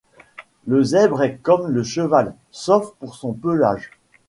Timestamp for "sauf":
2.49-2.95